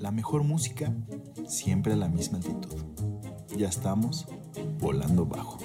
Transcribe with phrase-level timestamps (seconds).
[0.00, 0.90] La mejor música,
[1.46, 2.74] siempre a la misma altitud.
[3.54, 4.26] Ya estamos
[4.78, 5.58] volando bajo.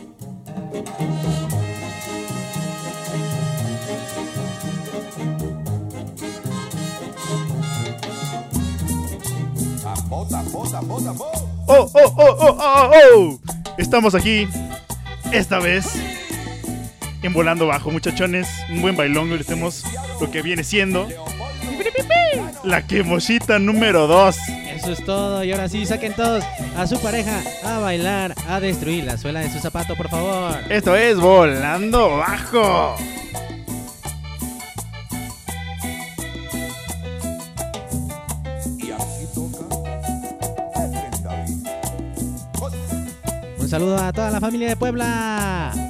[11.68, 13.40] ¡Oh, oh, oh, oh, oh, oh!
[13.78, 14.50] Estamos aquí,
[15.32, 15.96] esta vez,
[17.22, 18.50] en Volando Bajo, muchachones.
[18.70, 19.86] Un buen bailón, le hacemos
[20.20, 21.08] lo que viene siendo
[22.66, 24.36] la quemosita número 2.
[24.76, 25.44] Eso es todo.
[25.44, 26.44] Y ahora sí, saquen todos
[26.76, 30.58] a su pareja a bailar, a destruir la suela de su zapato, por favor.
[30.70, 32.96] Esto es Volando Bajo.
[43.60, 45.85] Un saludo a toda la familia de Puebla.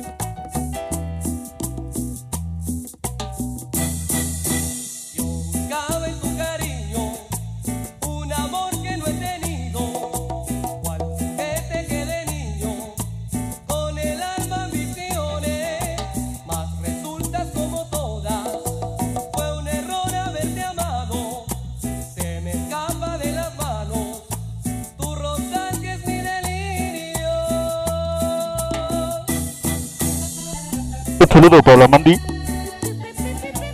[31.45, 32.19] Saludo para Mandy.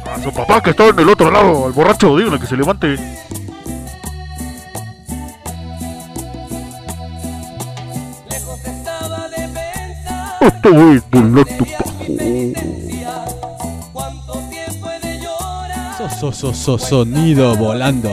[0.06, 2.96] A su papá que está en el otro lado, al borracho, díganle que se levante.
[10.42, 11.66] Esto es Volando Bajo.
[12.08, 13.26] Decía,
[13.94, 15.98] ¿Cuánto tiempo he de llorar?
[15.98, 18.10] So, so, so, so, sonido volando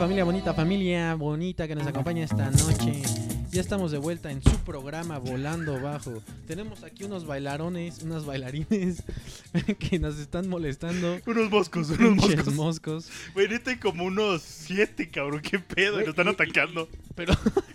[0.00, 3.02] familia bonita, familia bonita que nos acompaña esta noche.
[3.52, 6.22] Ya estamos de vuelta en su programa Volando Bajo.
[6.46, 9.02] Tenemos aquí unos bailarones, unas bailarines
[9.78, 11.18] que nos están molestando.
[11.26, 12.54] Unos moscos, unos moscos.
[12.54, 13.10] moscos.
[13.34, 13.48] Güey,
[13.80, 15.40] como unos siete, cabrón.
[15.42, 15.94] ¿Qué pedo?
[15.94, 16.88] Güey, Nos están y- y- atacando.
[17.14, 17.34] Pero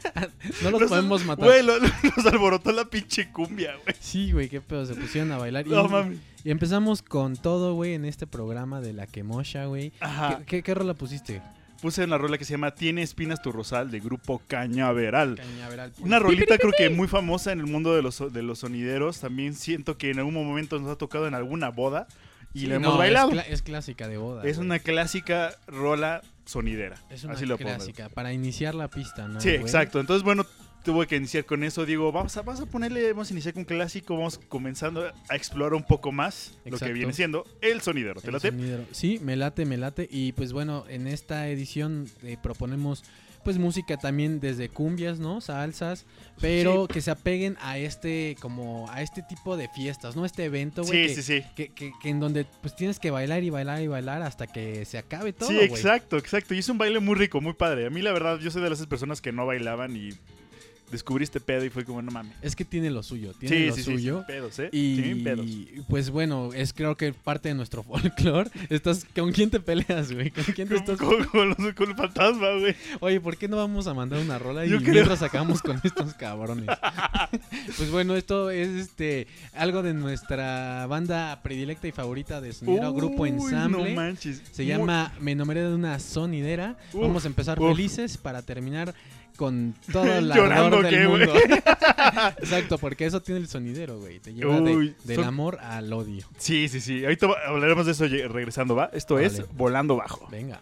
[0.63, 1.45] no los podemos matar.
[1.45, 1.87] Güey, lo- lo-
[2.17, 3.95] nos alborotó la pinche cumbia, güey.
[3.99, 5.67] Sí, güey, qué pedo, se pusieron a bailar.
[5.67, 6.17] Y, No mames.
[6.43, 9.91] y empezamos con todo, güey, en este programa de la quemosha, güey.
[9.99, 10.37] Ajá.
[10.39, 11.41] ¿Qué, qué, qué rola pusiste?
[11.81, 15.35] Puse una rola que se llama Tiene espinas tu rosal de grupo Cañaveral.
[15.35, 15.93] Cañaveral.
[15.99, 19.19] Una rolita creo que muy famosa en el mundo de los, de los sonideros.
[19.19, 22.07] También siento que en algún momento nos ha tocado en alguna boda
[22.53, 23.31] y Sí, la hemos no, bailado.
[23.31, 24.43] Es, clásica de boda.
[24.45, 24.65] Es güey.
[24.67, 26.95] una clásica rola sonidera.
[27.09, 27.69] Es una Así lo pongo.
[27.69, 29.41] clásica para iniciar la pista, ¿no?
[29.41, 29.61] Sí, güey?
[29.61, 29.99] exacto.
[29.99, 30.45] Entonces, bueno,
[30.85, 31.85] tuve que iniciar con eso.
[31.85, 35.73] Digo, vamos a, vamos a ponerle, vamos a iniciar con clásico, vamos comenzando a explorar
[35.73, 38.21] un poco más lo que viene siendo el sonidero.
[38.21, 38.51] ¿Te El late?
[38.51, 38.85] sonidero.
[38.91, 40.07] Sí, me late, me late.
[40.09, 43.03] Y pues bueno, en esta edición eh, proponemos
[43.43, 45.39] pues música también desde cumbias, ¿no?
[45.39, 46.07] Salsas,
[46.41, 50.25] pero que se apeguen a este como a este tipo de fiestas, ¿no?
[50.25, 51.09] Este evento, güey.
[51.09, 51.47] Sí, que, sí, sí.
[51.55, 54.83] Que, que- que en donde pues tienes que bailar y bailar y bailar hasta que
[54.85, 56.55] se acabe todo, Sí, exacto, exacto.
[56.55, 57.85] Y es un baile muy rico, muy padre.
[57.85, 60.09] A mí la verdad, yo soy de esas personas que no bailaban y
[60.91, 62.33] descubrí este pedo y fue como, no mames.
[62.41, 64.17] Es que tiene lo suyo, tiene Sí, lo sí, sí, suyo.
[64.19, 64.69] sin pedos, ¿eh?
[64.71, 65.45] Y Sin pedos.
[65.89, 68.49] pues bueno, es creo que parte de nuestro folclore.
[68.69, 70.31] Estás, ¿Con quién te peleas, güey?
[70.31, 72.75] ¿Con quién te estás con- con los- con el fantasma, güey.
[72.99, 76.13] Oye, ¿por qué no vamos a mandar una rola y Yo mientras acabamos con estos
[76.13, 76.67] cabrones?
[77.77, 83.25] pues bueno, esto es este algo de nuestra banda predilecta y favorita de sonidero grupo
[83.25, 83.89] ensamble.
[83.89, 84.41] No manches.
[84.51, 86.77] Se Muy- llama Me enamoré de una sonidera.
[86.93, 87.69] Uf, Vamos a empezar uf.
[87.75, 88.93] felices para terminar
[89.35, 91.25] con todo el Llorando, ardor ¿qué, del güey?
[91.27, 91.33] mundo.
[92.39, 94.19] Exacto, porque eso tiene el sonidero, güey.
[94.19, 96.25] Te lleva de- del son- amor al odio.
[96.37, 97.03] Sí, sí, sí.
[97.03, 98.89] Ahorita hablaremos de eso regresando, ¿va?
[98.93, 99.43] Esto es.
[99.55, 100.27] Volando Bajo.
[100.31, 100.61] Venga.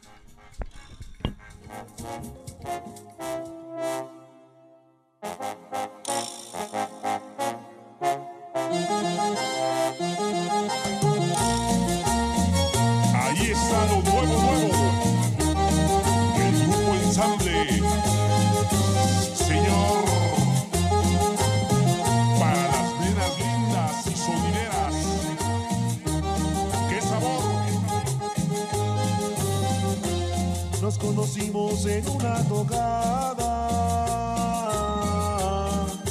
[31.74, 33.68] En una tocada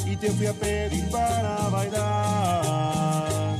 [0.05, 3.55] y te fui a pedir para bailar.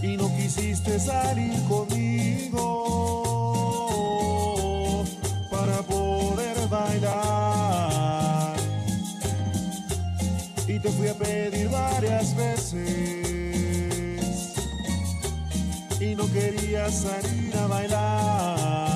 [0.00, 2.64] Y no quisiste salir conmigo
[5.50, 8.56] para poder bailar.
[10.66, 13.34] Y te fui a pedir varias veces
[16.00, 18.93] y no quería salir a bailar.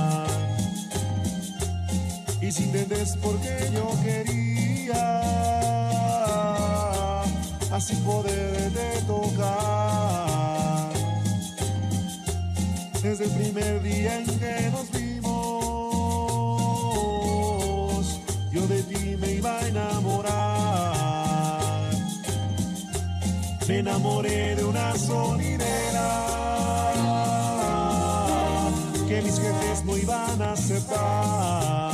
[2.48, 5.04] Y si entendés por qué yo quería
[7.70, 10.88] así poderte tocar.
[13.02, 15.28] Desde el primer día en que nos vimos,
[18.50, 20.40] yo de ti me iba a enamorar.
[23.68, 26.24] Me enamoré de una sonidera
[29.06, 31.87] que mis jefes no iban a aceptar.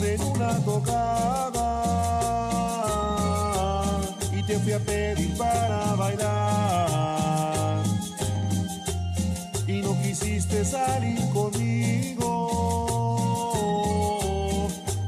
[0.00, 1.82] En una tocada
[4.32, 7.82] y te fui a pedir para bailar.
[9.66, 12.28] Y no quisiste salir conmigo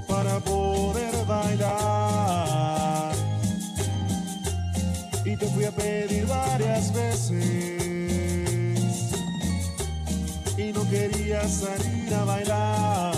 [0.08, 3.12] para poder bailar.
[5.25, 7.40] Y te fui a pedir varias veces
[10.56, 13.10] y no quería salir a bailar.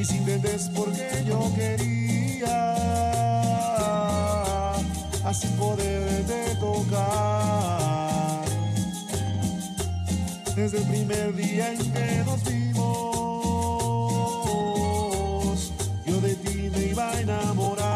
[0.00, 2.72] Y si entendés por qué yo quería
[5.26, 8.40] así poderte tocar.
[10.56, 12.80] Desde el primer día en que nos vimos,
[16.06, 17.90] yo de ti me iba a enamorar.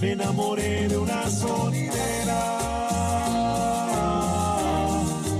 [0.00, 2.58] Me enamoré de una sonidera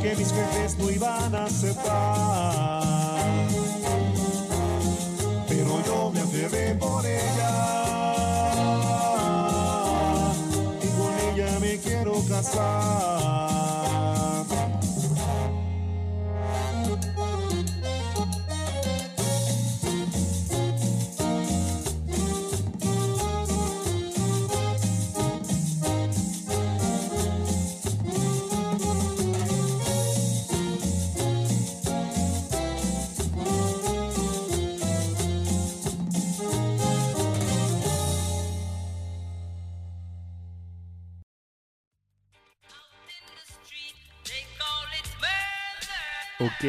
[0.03, 2.80] que mis jefes no iban a aceptar.
[12.51, 12.80] Quiero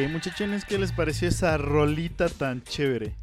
[0.08, 3.14] muchachones, ¿qué les pareció esa rolita tan chévere?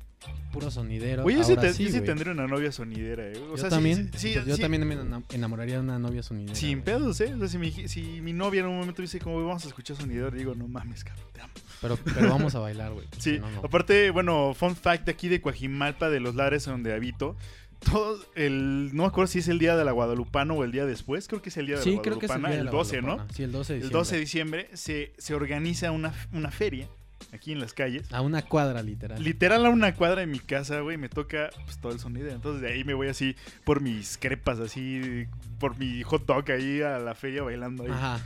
[0.52, 1.24] Puro sonidero.
[1.26, 2.06] Oye, yo sí, te- sí, yo sí güey.
[2.08, 3.34] tendría una novia sonidera, eh.
[3.38, 4.12] O yo sea, también.
[4.18, 6.56] sí- yo también me enam- enamoraría de una novia sonidera.
[6.56, 7.34] Sin pedos, ¿eh?
[7.36, 9.96] O sea, si mi, si mi novia en un momento dice, como vamos a escuchar
[9.96, 11.54] sonidero, digo, no mames, cabrón, te amo.
[11.82, 13.06] Pero, pero vamos a bailar, güey.
[13.20, 13.60] Sí, si no, no.
[13.60, 17.38] aparte, bueno, fun fact de aquí de Coajimalpa, de los lares donde habito,
[17.80, 20.86] todo el, no me acuerdo si es el día de la Guadalupana o el día
[20.86, 22.58] después, creo que es el día de Sí, la creo que es el, Guadalupana, día
[22.60, 23.02] de la 12, ¿no?
[23.08, 23.34] Guadalupana.
[23.34, 24.00] Sí, el 12 de El diciembre.
[24.00, 26.88] 12 de diciembre se, se organiza una, una feria
[27.34, 28.12] aquí en las calles.
[28.14, 29.22] A una cuadra, literal.
[29.24, 32.30] Literal a una cuadra de mi casa, güey, me toca pues, todo el sonido.
[32.30, 35.26] Entonces de ahí me voy así por mis crepas, así,
[35.60, 37.92] por mi hot dog ahí a la feria bailando ahí.
[37.92, 38.20] Ajá.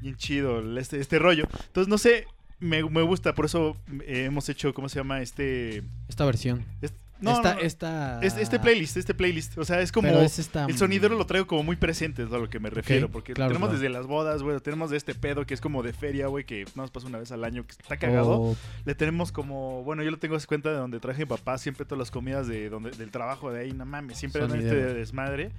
[0.00, 1.46] Bien chido el- este, este rollo.
[1.66, 2.26] Entonces, no sé,
[2.60, 5.20] me, me gusta, por eso eh, hemos hecho, ¿cómo se llama?
[5.22, 5.82] Este...
[6.08, 6.64] Esta versión.
[6.82, 7.66] es- no, esta, no, no.
[7.66, 8.20] esta...
[8.22, 9.58] Este, este playlist, este playlist.
[9.58, 10.08] O sea, es como...
[10.08, 10.66] Es esta...
[10.66, 13.08] El sonidero lo traigo como muy presente, es a lo que me refiero.
[13.08, 13.80] porque claro, tenemos claro.
[13.80, 14.58] desde las bodas, güey.
[14.60, 17.32] Tenemos de este pedo que es como de feria, güey, que nos pasa una vez
[17.32, 18.40] al año, que está cagado.
[18.40, 21.58] O- Le tenemos como, bueno, yo lo tengo en cuenta de donde traje mi papá,
[21.58, 24.68] siempre todas las comidas de donde, del trabajo de ahí, no mames, siempre eran este
[24.70, 24.94] Sonidero.
[24.94, 25.50] desmadre.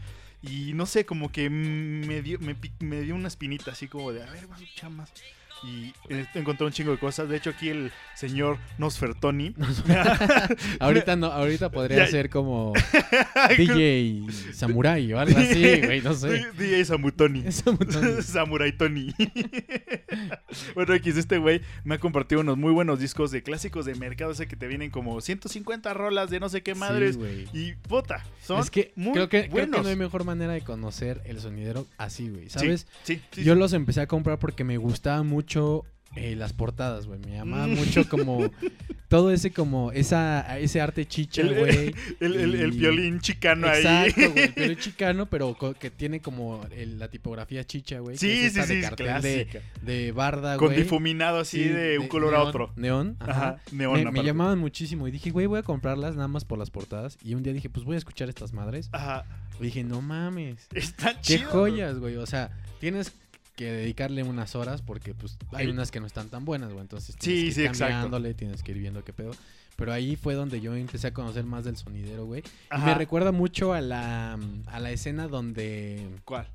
[0.42, 4.24] Y no sé, como que me dio, me, me dio una espinita así como de,
[4.24, 5.12] a ver, vamos a más.
[5.64, 5.94] Y
[6.36, 7.28] encontré un chingo de cosas.
[7.28, 9.54] De hecho, aquí el señor Nosfertoni.
[10.80, 12.74] ahorita no, ahorita podría ser como
[13.58, 14.24] DJ
[14.54, 16.46] Samurai o algo así, güey, no sé.
[16.58, 17.44] DJ Samutoni.
[17.66, 18.24] Montón.
[18.24, 19.14] Samurai Tony.
[20.76, 24.32] bueno, X, este güey me ha compartido unos muy buenos discos de clásicos de mercado,
[24.32, 27.18] ese que te vienen como 150 rolas de no sé qué madres.
[27.22, 29.78] Sí, y puta, son Es que muy creo, que creo buenos.
[29.78, 32.50] que no hay mejor manera de conocer el sonidero así, güey.
[32.50, 32.88] ¿Sabes?
[33.04, 35.49] Sí, Yo los empecé a comprar porque me gustaba mucho
[36.16, 37.20] eh, las portadas, güey.
[37.20, 38.50] Me llamaba mucho como
[39.10, 41.96] todo ese como esa ese arte chicha, El- güey.
[42.20, 43.78] El, el, el violín chicano ahí.
[43.82, 44.52] Exacto, güey.
[44.54, 48.18] Pero chicano, pero que tiene como el- la tipografía chicha, güey.
[48.18, 50.80] Sí, es sí, esta de sí, cartel de, de barda, Con güey.
[50.82, 52.74] difuminado así Sí, de un color a otro.
[52.76, 53.32] Neón, ajá.
[53.32, 56.58] Ajá, neón me, me llamaban muchísimo y dije, güey, voy a comprarlas nada más por
[56.58, 57.18] las portadas.
[57.24, 58.90] Y un día dije, pues voy a escuchar estas madres.
[58.94, 59.26] Ajá.
[59.60, 60.68] Y dije, no mames.
[60.74, 61.50] Está Qué chido.
[61.52, 62.16] joyas, güey.
[62.16, 63.12] O sea, tienes
[63.60, 66.80] que dedicarle unas horas porque pues hay unas que no están tan buenas, güey.
[66.80, 67.92] Entonces Sí, tienes que sí, ir exacto.
[67.94, 69.32] cambiándole, tienes que ir viendo qué pedo.
[69.76, 72.42] Pero ahí fue donde yo empecé a conocer más del sonidero, güey.
[72.74, 76.48] Y me recuerda mucho a la, a la escena donde ¿Cuál?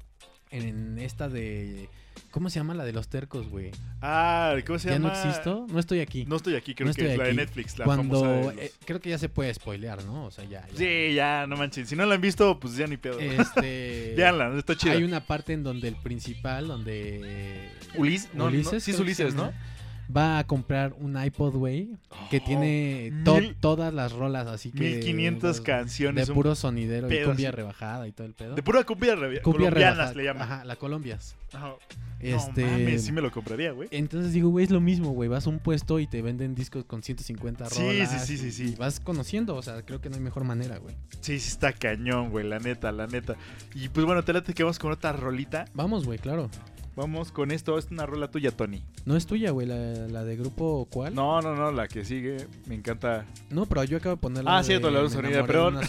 [0.50, 1.90] en esta de...
[2.35, 3.71] ¿Cómo se llama la de los tercos, güey?
[4.03, 5.23] Ah, ¿cómo se ¿Ya no llama?
[5.23, 5.67] existo?
[5.71, 6.25] No estoy aquí.
[6.26, 7.35] No estoy aquí, creo No que es la de.
[7.35, 8.21] Netflix, la Cuando...
[8.21, 10.25] famosa de los- eh, creo que ya se puede spoilear, ¿no?
[10.25, 10.67] O sea, ya...
[10.67, 10.76] ya.
[10.76, 11.88] Sí, ya, no manches.
[11.88, 13.21] Si no la han visto, pues ya ni pedo.
[13.21, 14.14] Este...
[14.17, 14.95] Véanla, está chida.
[14.95, 17.71] Hay una parte en donde el principal, donde...
[17.95, 19.74] Ulis- no, no, Ulises, sí es Ulises, llama, ¿no?
[20.14, 21.90] Va a comprar un iPod, güey,
[22.30, 24.80] que Oh, tiene to- mil- todas las rolas así que...
[24.96, 26.28] 1500 de- canciones.
[26.28, 27.56] De puro sonidero y pedo cumbia así.
[27.56, 28.54] rebajada y todo el pedo.
[28.54, 30.14] de pura cumbia, Cumbia colombianas rebajada.
[30.14, 30.42] le llaman.
[30.42, 31.37] Ajá, la Colombias.
[31.52, 31.75] Ajá.
[32.20, 32.62] Este...
[32.64, 33.88] No mames, sí me lo compraría, güey.
[33.92, 35.28] Entonces digo, güey, es lo mismo, güey.
[35.28, 38.11] Vas a un puesto y te venden discos con 150 Sí, rolas.
[38.11, 38.73] sí, sí, sí, y- sí.
[38.73, 40.94] y vas conociendo, o sea, creo que no hay mejor manera, güey.
[41.20, 43.37] Sí, sí está cañón, güey, la neta, la neta.
[43.75, 45.64] Y pues bueno, te late que vamos con otra rolita.
[45.75, 46.50] Vamos, güey, claro.
[46.96, 48.84] Vamos con esto, es una rola tuya, Tony.
[49.04, 51.12] No es tuya, güey, la, la de grupo cuál?
[51.14, 53.24] No, no, no, la que sigue, me encanta.
[53.50, 54.56] No, pero yo acabo de ponerla.
[54.58, 55.80] Ah, cierto, la de sonidera, perdón.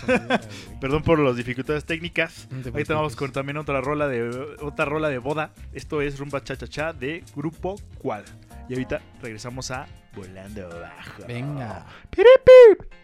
[0.82, 2.48] Perdón por las dificultades técnicas.
[2.50, 4.30] No Ahorita vamos con también otra rola de
[4.62, 5.52] otra rola de boda.
[5.74, 8.24] Esto es Rumba Cha Cha Cha de Grupo Cual.
[8.68, 9.86] Y ahorita regresamos a
[10.16, 11.28] Volando Bajo.
[11.28, 11.86] Venga.
[12.10, 12.96] Piripi.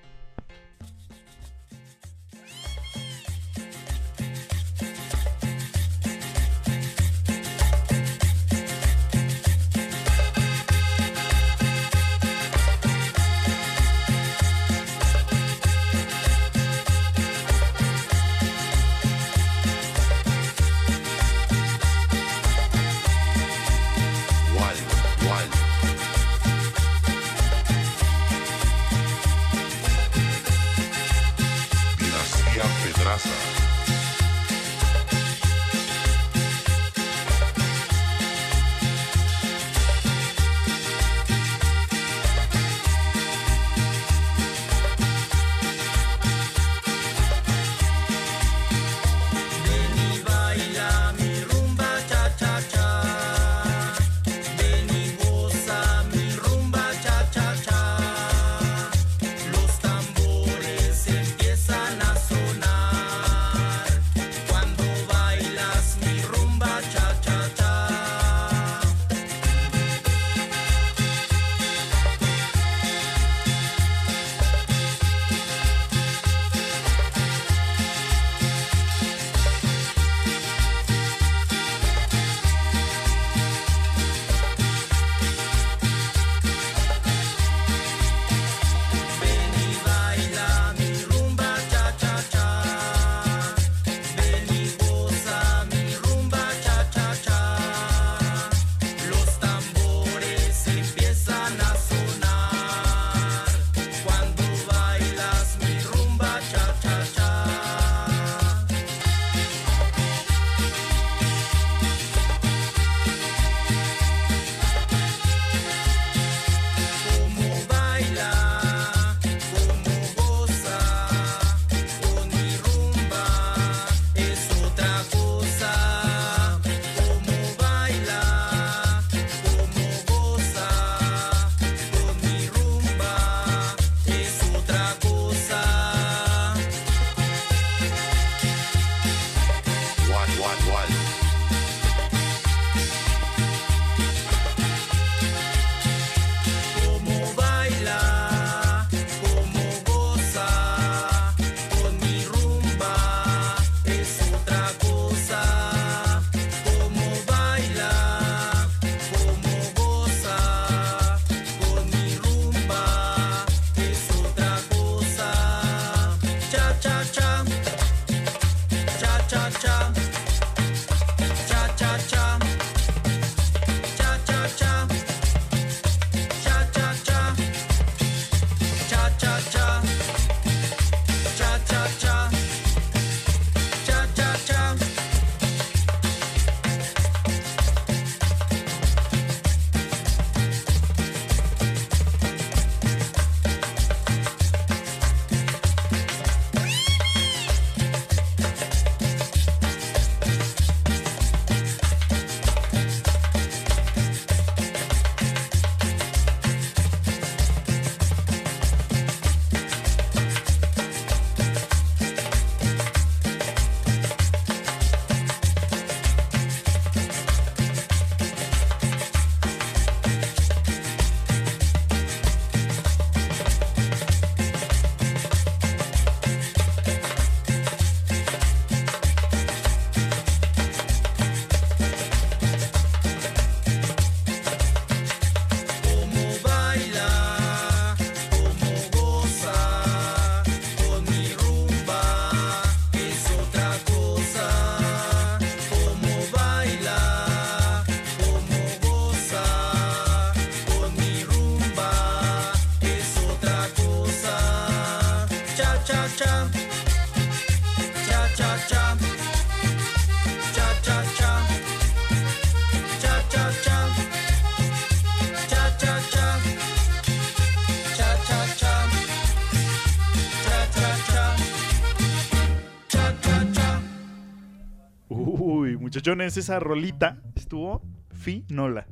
[275.91, 277.81] Muchachones, esa rolita estuvo
[278.13, 278.87] finola.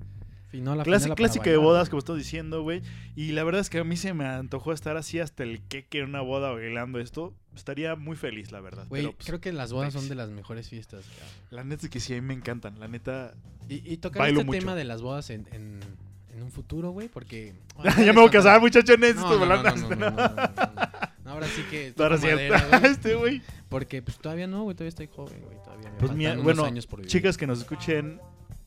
[0.49, 2.81] Finola, Clase- finola clásica de bodas, como estás diciendo, güey.
[3.15, 5.99] Y la verdad es que a mí se me antojó estar así hasta el queque
[5.99, 7.33] en una boda bailando esto.
[7.55, 8.85] Estaría muy feliz, la verdad.
[8.89, 11.05] Güey, pues, creo que las bodas son de las mejores fiestas.
[11.05, 11.29] cabrón.
[11.51, 12.79] La neta es que sí, a mí me encantan.
[12.79, 13.33] La neta.
[13.69, 14.59] Y, y tocar este mucho.
[14.59, 15.79] tema de las bodas en, en,
[16.35, 17.53] en un futuro, güey, porque...
[17.97, 19.15] ya me voy a casar, muchachones.
[19.15, 20.19] No, no, no,
[21.29, 21.93] Ahora sí que...
[21.97, 22.27] Ahora sí,
[22.85, 23.41] este güey.
[23.69, 25.57] Porque pues todavía no, güey, todavía estoy joven, güey.
[25.63, 27.11] Todavía me Pues unos bueno, años por vivir.
[27.11, 28.19] chicas que nos escuchen,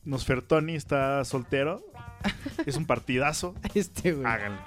[0.05, 1.85] Nosfertoni está soltero.
[2.67, 3.57] Es un partidazo.
[3.75, 4.25] Este, güey.
[4.27, 4.61] Háganlo.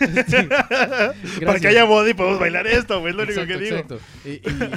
[0.00, 0.44] Este,
[1.46, 3.12] Para que haya boda y podemos bailar esto, güey.
[3.12, 3.76] Es lo único Exacto, que digo.
[3.76, 3.98] exacto.
[4.26, 4.30] Y,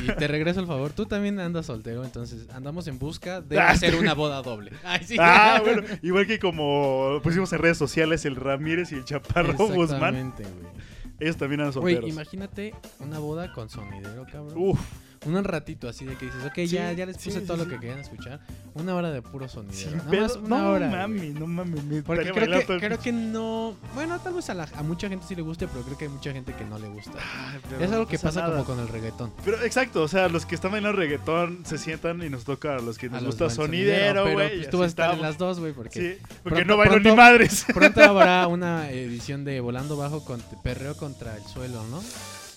[0.08, 0.94] y- y te regreso el favor.
[0.94, 4.72] Tú también andas soltero, entonces andamos en busca de Ah, hacer una boda doble.
[4.86, 5.18] Ay, sí.
[5.20, 10.16] Ah, bueno, igual que como pusimos en redes sociales el Ramírez y el Chaparro Guzmán,
[10.16, 10.83] Exactamente, güey.
[11.24, 12.10] Ellos también eran Güey, solteros.
[12.10, 14.54] imagínate una boda con sonidero, cabrón.
[14.58, 14.80] Uf,
[15.26, 17.64] Un ratito así de que dices, ok, ya, ya les puse sí, todo sí.
[17.64, 18.42] lo que querían escuchar.
[18.74, 19.78] Una hora de puro sonidero.
[19.90, 20.22] sin Nada pedo.
[20.24, 20.88] más una no hora.
[20.90, 21.84] mami, no mames.
[21.86, 23.76] Me Porque creo que, creo que no.
[23.96, 26.12] Bueno, tal vez a, la- a mucha gente sí le guste, pero creo que hay
[26.12, 27.14] mucha gente que no le gusta.
[27.20, 28.52] Ay, Es no algo que pasa nada.
[28.54, 29.32] como con el reggaetón.
[29.46, 32.80] Pero exacto, o sea, los que están bailando reggaetón se sientan y nos toca a
[32.80, 34.58] los que nos gusta sonidero, güey.
[34.58, 37.16] pues, tú vas a estar en las dos, güey, porque porque pronto- no bailo ni
[37.16, 37.66] madres.
[37.74, 42.02] pronto habrá una edición de Volando Bajo con perreo contra el suelo, ¿no?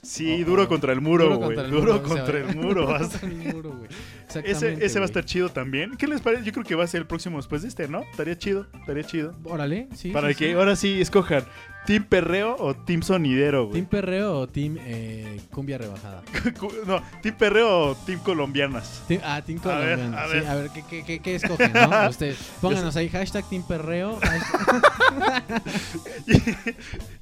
[0.07, 1.47] Sí, duro contra el muro, duro güey.
[1.49, 2.87] contra el Duro contra el muro.
[2.87, 3.89] vas- contra el muro, güey.
[4.45, 5.97] Ese, ese va a estar chido también.
[5.97, 6.45] ¿Qué les parece?
[6.45, 8.03] Yo creo que va a ser el próximo después de este, ¿no?
[8.03, 9.35] Estaría chido, estaría chido.
[9.45, 10.11] Órale, sí.
[10.11, 10.53] Para sí, que sí.
[10.53, 11.45] ahora sí escojan
[11.87, 13.75] Team Perreo o Team Sonidero, güey.
[13.75, 16.23] ¿Team perreo o team eh, cumbia rebajada?
[16.87, 19.03] no, Team Perreo o Team Colombianas.
[19.09, 20.19] Team- ah, Team A ver, colombiano.
[20.19, 20.47] a Sí, ver.
[20.49, 22.09] a ver, ¿qué, qué, qué, qué escogen, no?
[22.11, 24.19] Ustedes, pónganos ahí hashtag Team Perreo.
[24.21, 24.83] hashtag-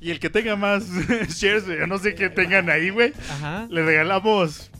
[0.01, 0.85] Y el que tenga más
[1.29, 3.13] shares, yo no sé qué tengan ahí, güey.
[3.31, 3.67] Ajá.
[3.71, 4.71] Le regalamos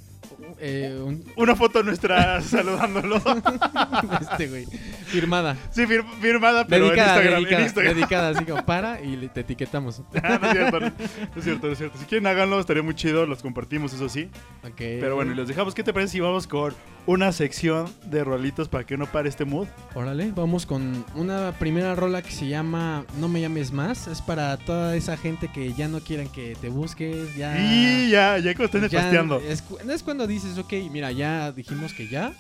[0.67, 3.17] Eh, un, una foto nuestra saludándolo.
[4.21, 4.65] este, güey.
[5.07, 5.57] Firmada.
[5.71, 7.35] Sí, fir- firmada, pero dedicada, en Instagram.
[7.43, 7.95] dedicada, en Instagram.
[7.95, 10.01] dedicada, así como para y te etiquetamos.
[10.23, 10.95] Ah, no es cierto, no, no
[11.37, 11.99] es cierto, no es cierto.
[11.99, 14.31] Si quieren háganlo, estaría muy chido, los compartimos, eso sí.
[14.65, 14.77] Ok.
[14.79, 15.75] Pero bueno, y los dejamos.
[15.75, 16.75] ¿Qué te parece si vamos con
[17.07, 19.67] una sección de rolitos para que no pare este mood?
[19.95, 24.07] Órale, vamos con una primera rola que se llama No me llames más.
[24.07, 27.59] Es para toda esa gente que ya no quieren que te busques, ya...
[27.59, 29.11] Y ya, ya cuando estén ya
[29.49, 32.33] es, cu- es cuando dices, ok, mira, ya dijimos que ya,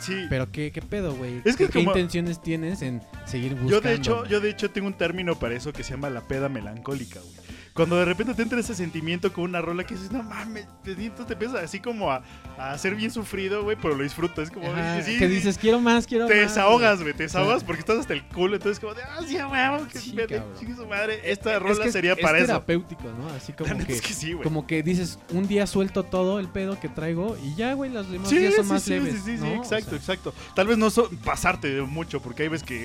[0.00, 0.26] Sí.
[0.28, 1.40] pero ¿qué, qué pedo, güey?
[1.44, 3.70] Es que ¿Qué, qué como- intenciones tienes en seguir buscando?
[3.70, 6.20] Yo de hecho, yo de hecho tengo un término para eso que se llama la
[6.22, 7.34] peda melancólica, güey.
[7.74, 10.94] Cuando de repente te entra ese sentimiento con una rola que dices, no mames, te,
[10.94, 12.22] siento- te empiezas así como a,
[12.56, 14.44] a ser bien sufrido, güey, pero lo disfrutas.
[14.44, 16.54] Es como, Ajá, sí, que sí, dices, quiero más, quiero te más.
[16.54, 17.64] desahogas, güey, te desahogas Sí.
[17.66, 20.86] porque estás hasta el culo, entonces como de, ah, sí, güey, que Sí, me- su
[20.86, 21.20] madre.
[21.24, 22.46] Esta Es rola que es- sería es para eso.
[22.46, 23.28] terapéutico, ¿no?
[23.30, 24.44] Así como que, es que sí, güey.
[24.44, 28.08] como que dices, un día suelto todo el pedo que traigo y ya, güey, los
[28.08, 29.14] demás Sí, días son sí, más sí, leves.
[29.14, 29.50] sí, sí, sí, ¿no?
[29.50, 30.34] O exacto, sea, exacto.
[30.54, 32.78] Tal vez no so- pasarte de mucho, porque hay veces que,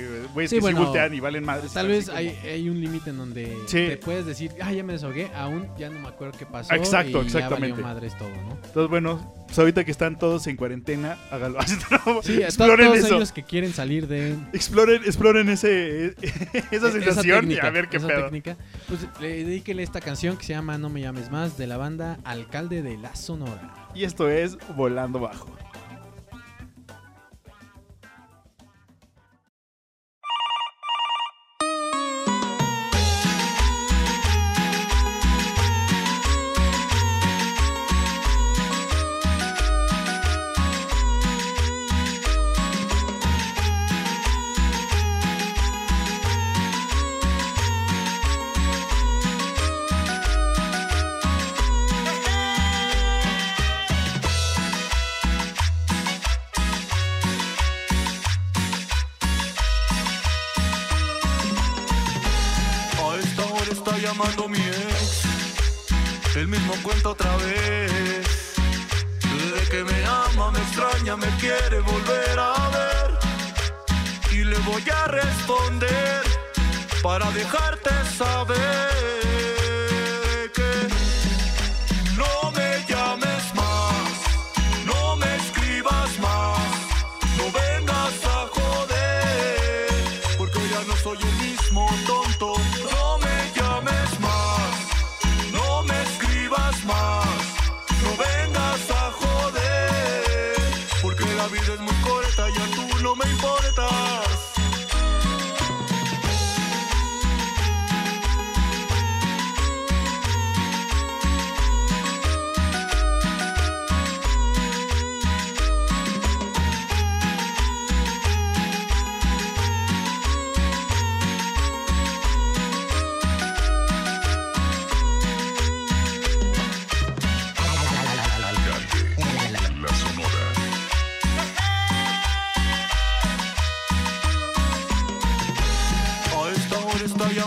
[0.48, 1.74] Sí, que bueno, sí voltean y valen madres.
[1.74, 3.86] Tal vez hay, hay un límite en donde Sí.
[3.88, 6.74] te puedes decir, ah, ya me desahogué, aún ya no me acuerdo qué pasó.
[6.74, 7.72] Exacto, y Ya exactamente.
[7.72, 8.58] valió madres todo, ¿no?
[8.66, 11.60] Entonces, bueno, pues ahorita que están todos en cuarentena, háganlo.
[12.24, 13.16] Sí, exploren todos eso.
[13.16, 16.08] ellos que quieren salir de Exploren, exploren ese,
[16.72, 18.24] esa e- sensación técnica, y a ver qué esa pedo.
[18.26, 21.78] técnica, pues le dedíquele esta canción que se llama No me llames más de la
[21.78, 23.74] banda Alcalde de la Sonora.
[23.96, 25.56] Y esto es Volando Bajo.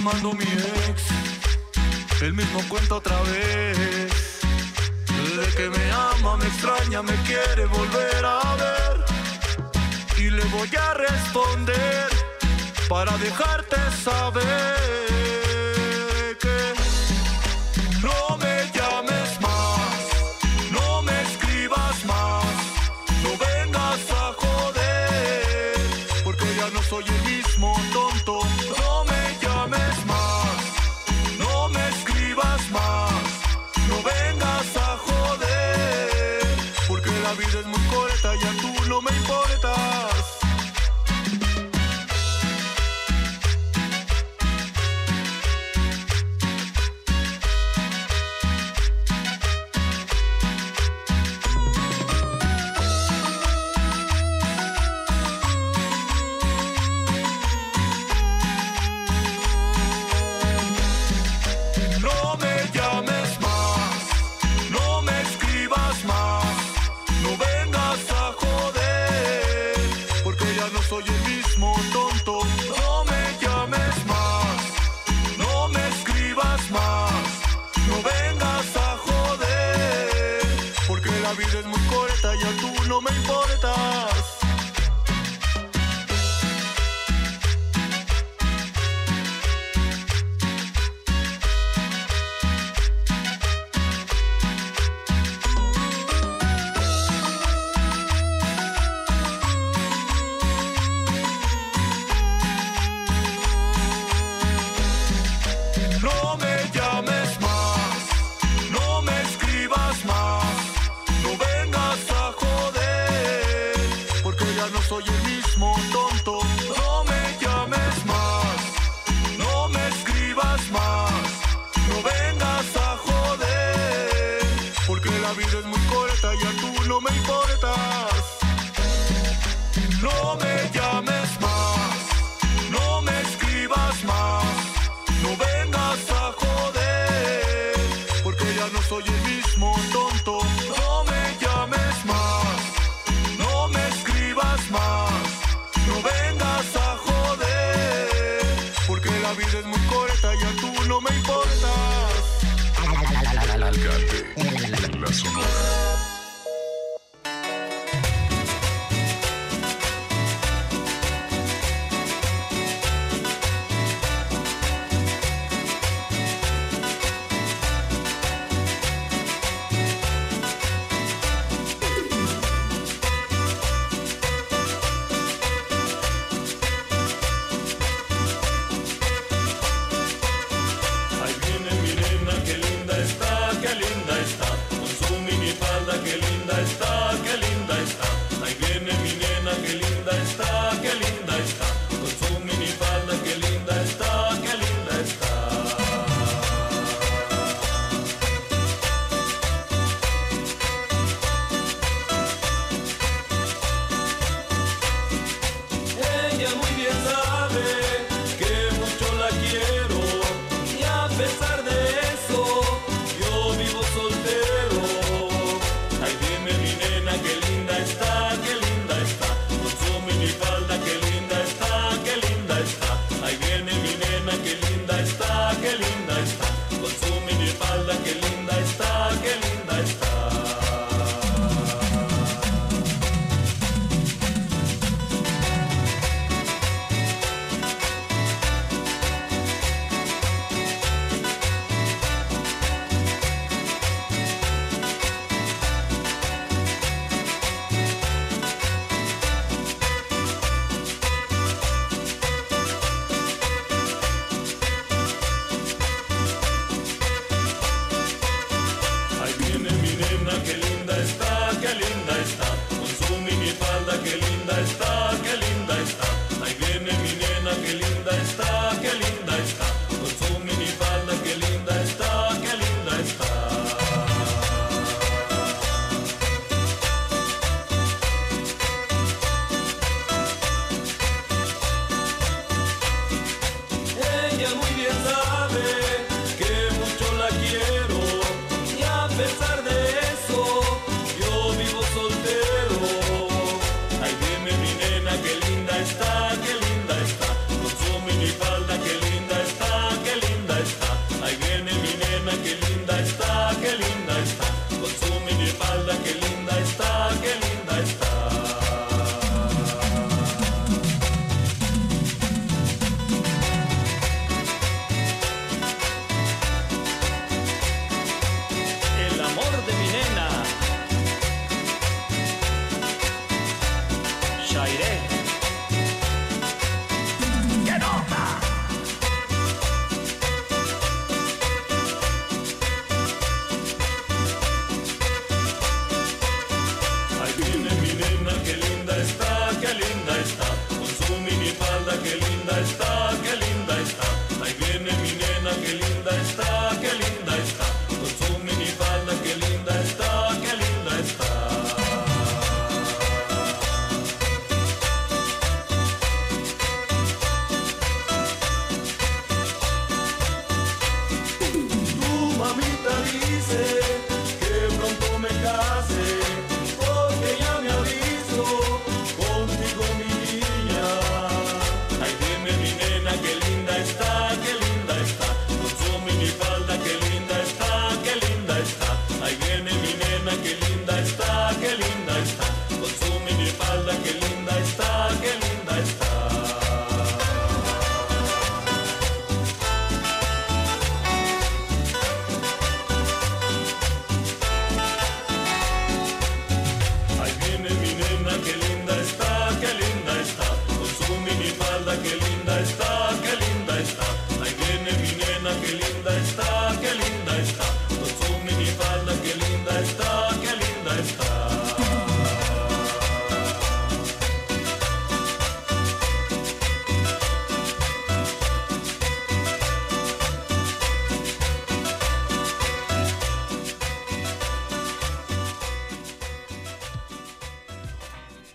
[0.03, 1.03] llamando mi ex.
[2.21, 4.41] El mismo cuento otra vez.
[5.07, 9.05] Desde que me ama, me extraña, me quiere volver a ver.
[10.19, 12.09] Y le voy a responder
[12.89, 15.12] para dejarte saber.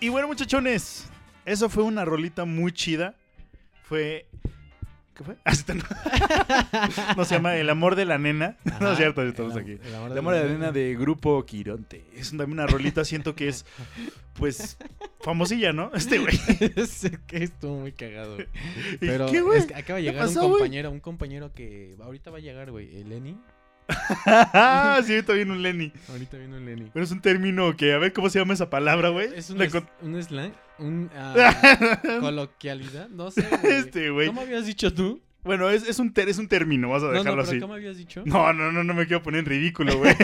[0.00, 1.06] Y bueno, muchachones,
[1.44, 3.14] eso fue una rolita muy chida.
[3.82, 4.26] Fue.
[5.14, 5.36] ¿Qué fue?
[5.44, 5.74] Ah, está,
[7.16, 7.24] no.
[7.24, 8.56] Se llama El amor de la nena.
[8.80, 9.72] no es cierto, estamos am- aquí.
[9.84, 10.60] el amor El de amor la de la nena.
[10.66, 12.04] nena de Grupo Quironte.
[12.14, 13.66] Es también una rolita, siento que es,
[14.34, 14.78] pues,
[15.20, 15.90] famosilla, ¿no?
[15.94, 16.38] Este güey.
[17.26, 18.36] Que estuvo muy cagado.
[18.36, 18.46] güey.
[18.92, 19.58] ¿Y Pero qué, güey?
[19.58, 22.40] es que acaba de ¿Qué llegar pasó, un compañero, un compañero que ahorita va a
[22.40, 23.36] llegar, güey, Lenny.
[25.04, 25.92] sí, ahorita viene un Lenny.
[26.10, 26.90] Ahorita viene un Lenny.
[26.92, 29.30] Pero es un término que, a ver cómo se llama esa palabra, güey.
[29.34, 29.72] Es un, es-
[30.02, 33.42] un slang, un ah, coloquialidad, no sé.
[33.62, 33.72] güey.
[33.74, 34.26] Este, güey.
[34.28, 35.22] ¿Cómo habías dicho tú?
[35.44, 37.60] Bueno, es, es, un ter- es un término, vas a No, no, dejarlo pero así.
[37.60, 38.22] ¿cómo habías dicho?
[38.26, 40.14] No, no, no, no me quiero poner en ridículo, güey.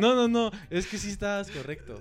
[0.00, 2.00] No, no, no, es que sí estabas correcto.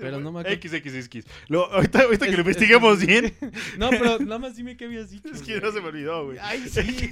[0.00, 0.58] Pero no me acuerdo.
[0.62, 1.26] XXX.
[1.48, 3.34] Lo, ahorita ahorita que Es- lo es- investiguemos bien.
[3.76, 5.28] No, pero nada más dime qué habías dicho.
[5.28, 6.38] Es que no se me olvidó, güey.
[6.40, 7.08] Ay, sí.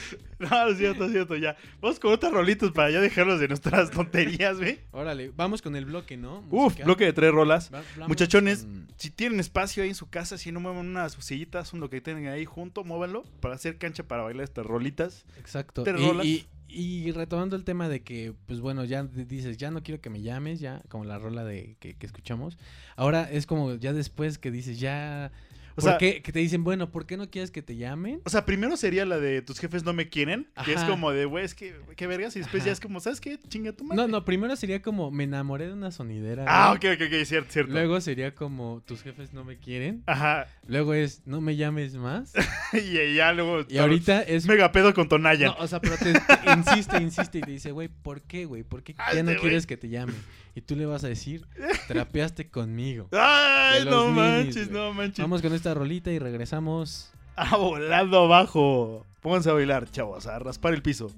[0.40, 1.54] No, es cierto, es cierto, ya.
[1.82, 4.80] Vamos con otras rolitas para ya dejarlos de nuestras tonterías, güey.
[4.90, 6.38] Órale, vamos con el bloque, ¿no?
[6.48, 6.86] Uf, Musical.
[6.86, 7.70] bloque de tres rolas.
[7.72, 11.72] Va- Muchachones, con- si tienen espacio ahí en su casa, si no mueven unas sillitas,
[11.74, 15.26] un lo que tengan ahí junto, muévanlo para hacer cancha para bailar estas rolitas.
[15.38, 15.82] Exacto.
[15.82, 16.24] Tres Y, rolas.
[16.26, 20.08] y- y retomando el tema de que, pues bueno, ya dices, ya no quiero que
[20.08, 22.56] me llames, ya, como la rola de que, que escuchamos.
[22.96, 25.32] Ahora es como ya después que dices, ya.
[25.80, 26.22] O ¿Por sea- qué?
[26.22, 28.20] Que te dicen, bueno, ¿por qué no quieres que te llamen?
[28.24, 31.24] O sea, primero sería la de tus jefes no me quieren, que es como de,
[31.24, 32.66] güey, es que, qué vergas, y después Ajá.
[32.68, 33.38] ya es como, ¿sabes qué?
[33.48, 33.96] Chinga tu madre.
[34.02, 36.44] No, no, primero sería como, me enamoré de una sonidera.
[36.46, 36.94] Ah, güey.
[36.94, 37.72] ok, ok, ok, cierto, cierto.
[37.72, 40.02] Luego sería como, tus jefes no me quieren.
[40.06, 40.46] Ajá.
[40.66, 42.32] Luego es, no me llames más.
[42.72, 43.64] y ya luego.
[43.68, 45.50] Y ahorita es Mega pedo con Tonayan.
[45.50, 48.62] No, o sea, pero te, te insiste, insiste y te dice, güey, ¿por qué, güey?
[48.62, 50.12] ¿Por qué ya no quieres que te llame?
[50.54, 51.46] Y tú le vas a decir,
[51.86, 53.08] trapeaste conmigo.
[53.12, 55.20] ¡Ay, no manches, no manches!
[55.20, 57.12] Vamos con esta rolita y regresamos.
[57.36, 59.06] Ah, volando abajo.
[59.20, 61.10] Pónganse a bailar, chavos, a raspar el piso.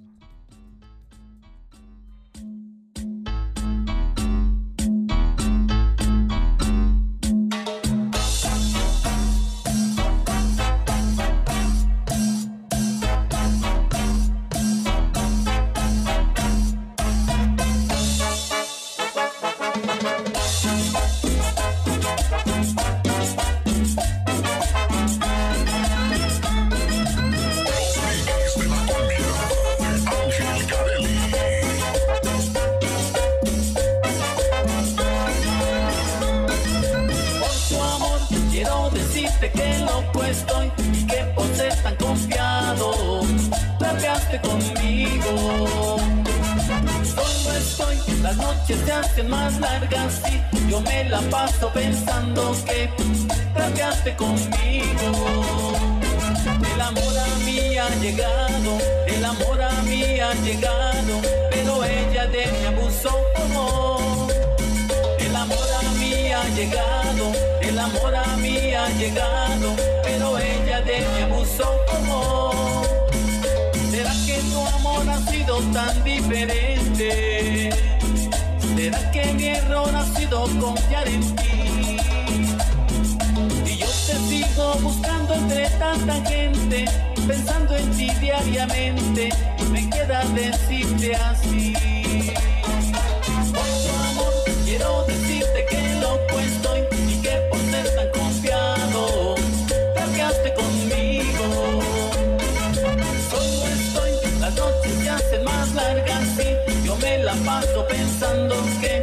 [107.88, 109.01] pensando que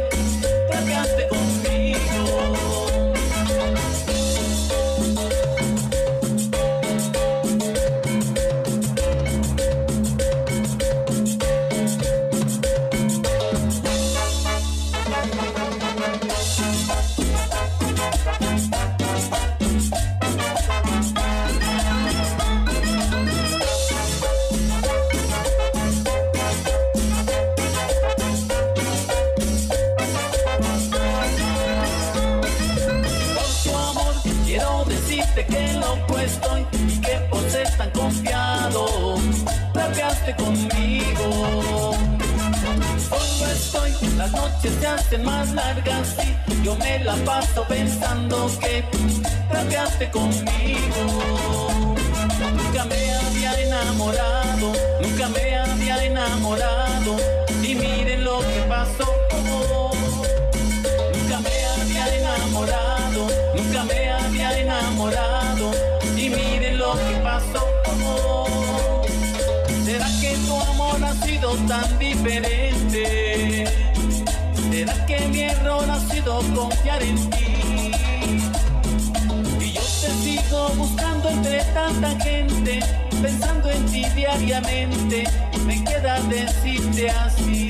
[84.40, 85.24] obviamente
[85.66, 87.68] me queda decirte así.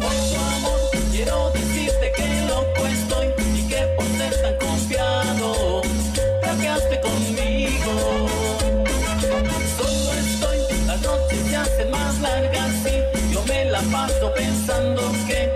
[0.00, 0.80] Oye, amor,
[1.10, 3.26] quiero decirte que loco estoy
[3.56, 5.82] y que por ser tan confiado,
[6.42, 8.28] fracaste conmigo.
[9.78, 15.51] Solo estoy, las noches se hacen más largas y yo me la paso pensando que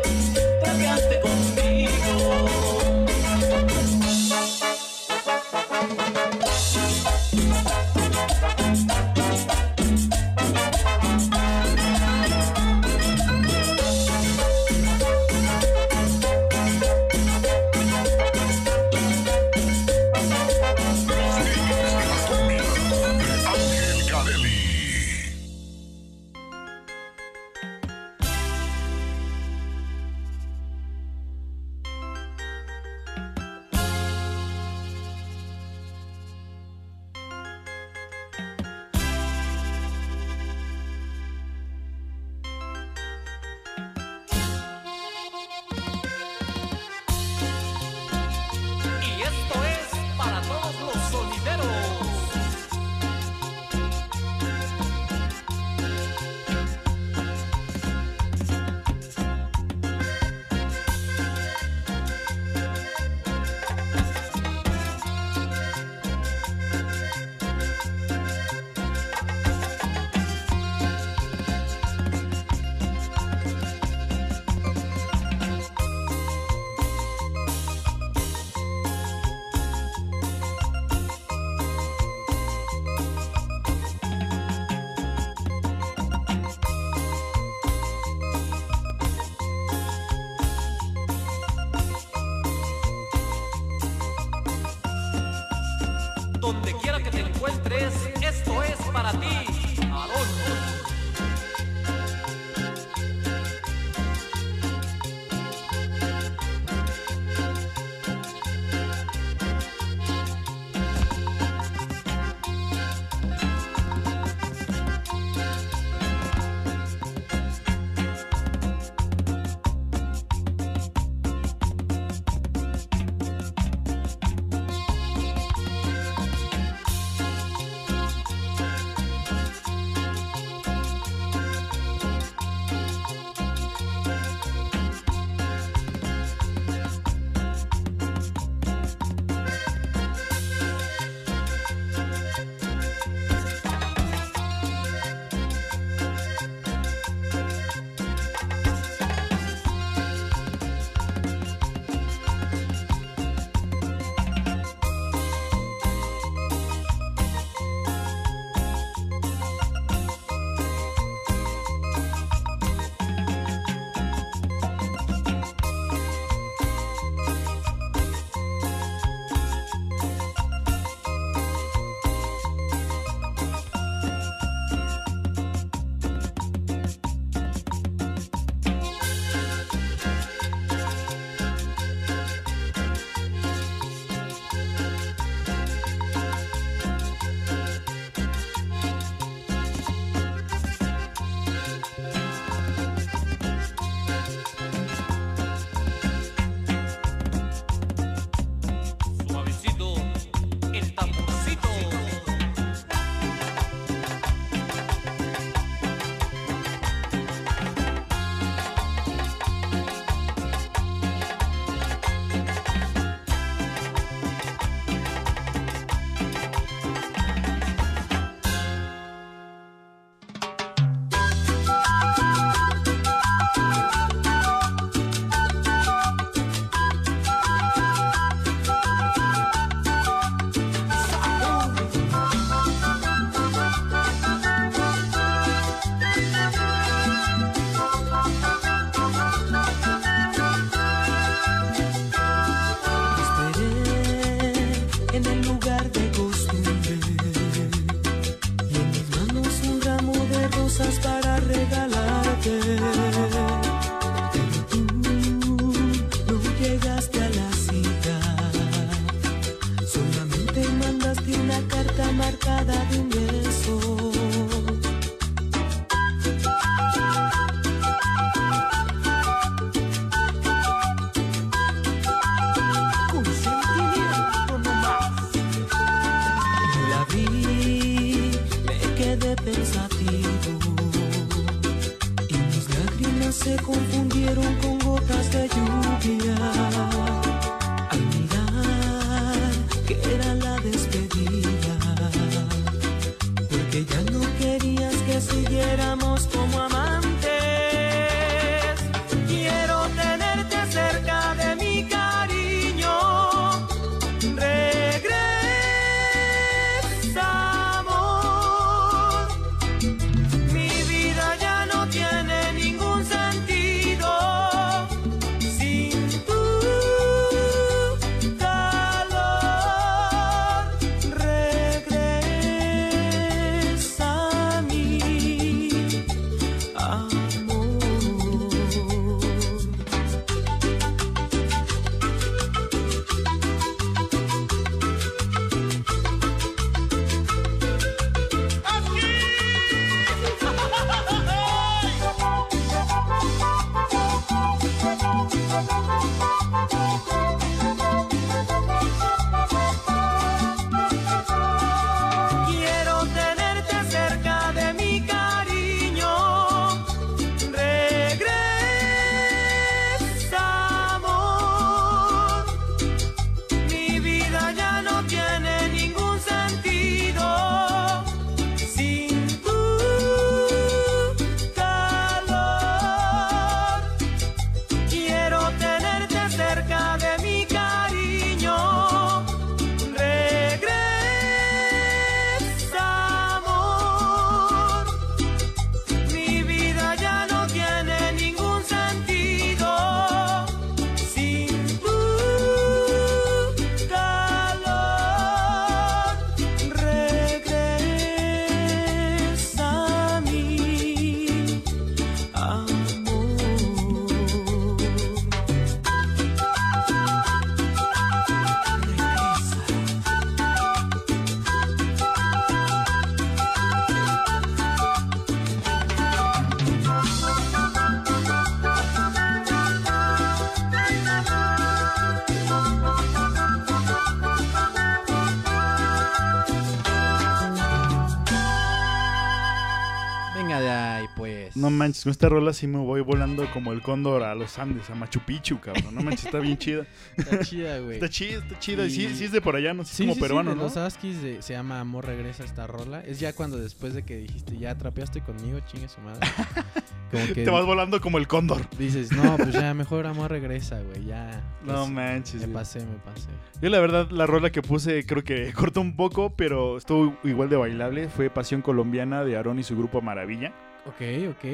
[431.57, 434.91] No manches, con esta rola sí me voy volando como el cóndor a los Andes,
[434.91, 435.95] a Machu Picchu, cabrón.
[435.95, 436.87] No manches, está bien chida.
[437.17, 437.95] Está chida, güey.
[437.95, 438.85] Está chida, está chida.
[438.87, 440.55] Y sí, sí es de por allá, no sí, Sí, es como sí, peruano, sí,
[440.55, 440.69] de ¿no?
[440.69, 443.01] Los Askis de- se llama Amor Regresa esta rola.
[443.01, 446.21] Es ya cuando después de que dijiste, ya trapeaste conmigo, chingue su madre.
[447.11, 448.69] Como que Te vas volando como el cóndor.
[448.79, 451.05] dices, no, pues ya mejor Amor Regresa, güey.
[451.07, 451.41] Ya.
[451.65, 452.35] No pues, manches.
[452.41, 452.53] Me güey.
[452.55, 453.29] pasé, me pasé.
[453.63, 457.49] Yo la verdad, la rola que puse creo que cortó un poco, pero estuvo igual
[457.49, 458.09] de bailable.
[458.09, 460.53] Fue Pasión Colombiana de Aarón y su grupo Maravilla.
[460.87, 461.45] Ok, ok.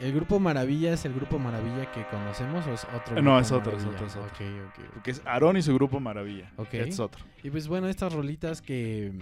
[0.00, 3.40] ¿El grupo Maravilla es el grupo Maravilla que conocemos o es otro Eh, no, grupo
[3.40, 4.26] es otro, es otro, es otro.
[4.28, 4.40] Ok,
[4.78, 4.84] ok.
[4.94, 6.50] Porque es Aarón y su grupo Maravilla.
[6.56, 6.74] Ok.
[6.74, 7.24] Es otro.
[7.42, 9.12] Y pues bueno, estas rolitas que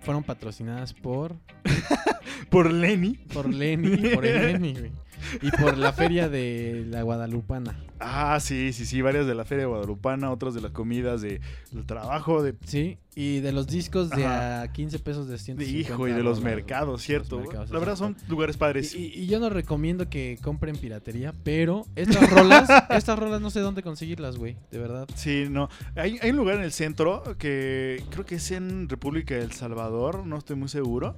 [0.00, 1.36] fueron patrocinadas por
[2.50, 3.14] Por Lenny.
[3.32, 4.92] por Lenny, por el Lenny, güey.
[5.42, 7.76] Y por la feria de la Guadalupana.
[7.98, 9.02] Ah, sí, sí, sí.
[9.02, 11.40] Varias de la Feria Guadalupana, otras de las comidas, de,
[11.70, 14.62] del trabajo, de, Sí, y de los discos de Ajá.
[14.62, 17.36] a 15 pesos de de 150 hijo y de los mercados, ¿cierto?
[17.36, 18.94] Los mercados, la verdad son lugares padres.
[18.94, 23.50] Y, y- y yo no recomiendo que compren piratería, pero estas rolas, estas rolas no
[23.50, 25.06] sé dónde conseguirlas, güey, de verdad.
[25.14, 25.68] Sí, no.
[25.94, 30.24] Hay, hay un lugar en el centro que creo que es en República del Salvador,
[30.26, 31.16] no estoy muy seguro.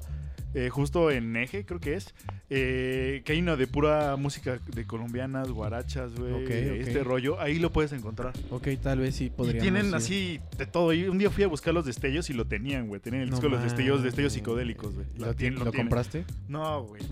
[0.54, 2.14] Eh, justo en Eje, creo que es.
[2.50, 6.32] eh, que hay una de pura música de colombianas, guarachas, güey.
[6.32, 6.50] Ok, ok.
[6.86, 7.40] Este rollo.
[7.40, 8.32] Ahí lo puedes encontrar.
[8.50, 9.94] Ok, tal vez sí Y podríamos tienen ir.
[9.94, 10.92] así de todo.
[10.92, 13.00] Y un día fui a buscar los destellos y lo tenían, güey.
[13.00, 15.06] Tenían el No disco de los destellos, destellos psicodélicos, güey.
[15.16, 15.86] ¿Lo, Lo, tien- tienen- ¿lo tienen.
[15.88, 16.24] compraste?
[16.48, 17.02] No, güey.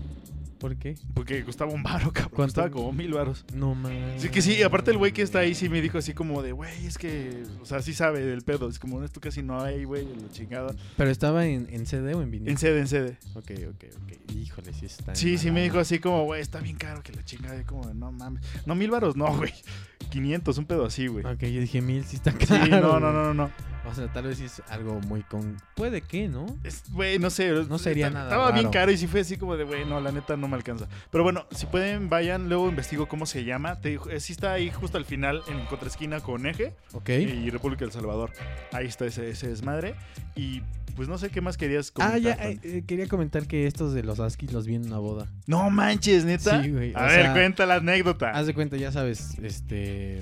[0.61, 0.95] ¿Por qué?
[1.15, 2.31] Porque costaba un baro, cabrón.
[2.35, 2.53] ¿Cuánto?
[2.61, 3.43] Costaba como mil baros.
[3.53, 4.21] No mames.
[4.21, 6.51] Sí, que sí, aparte el güey que está ahí sí me dijo así como de,
[6.53, 8.69] güey, es que, o sea, sí sabe del pedo.
[8.69, 10.73] Es como, esto casi no hay, güey, la chingada.
[10.97, 12.49] ¿Pero estaba en, en CD o en vinil?
[12.49, 13.17] En sede, en sede.
[13.33, 14.31] Ok, ok, ok.
[14.35, 15.15] Híjole, sí está.
[15.15, 17.59] Sí, sí me dijo así como, güey, está bien caro que la chingada.
[17.59, 18.43] Y como, no mames.
[18.65, 19.51] No, mil baros, no, güey.
[20.11, 21.25] 500, un pedo así, güey.
[21.25, 22.81] Ok, yo dije mil, sí está Sí, caro.
[22.81, 23.51] no, no, no, no, no.
[23.91, 25.57] O sea, tal vez es algo muy con...
[25.75, 26.45] Puede que, ¿no?
[26.91, 27.51] Güey, no sé.
[27.67, 29.99] No sería está- nada Estaba bien caro y sí fue así como de, güey, no,
[29.99, 30.87] la neta no me alcanza.
[31.11, 33.81] Pero bueno, si pueden, vayan, luego investigo cómo se llama.
[33.81, 37.09] Te eh, sí está ahí justo al final, en contraesquina con Eje Ok.
[37.09, 38.31] y República del Salvador.
[38.71, 39.95] Ahí está ese, ese desmadre.
[40.35, 40.61] Y
[40.95, 42.15] pues no sé qué más querías comentar.
[42.15, 44.97] Ah, ya, eh, eh, quería comentar que estos de los Askis los vi en una
[44.99, 45.27] boda.
[45.47, 46.61] No manches, neta.
[46.63, 48.31] Sí, güey, A ver, sea, cuenta la anécdota.
[48.31, 50.19] Haz de cuenta, ya sabes, este...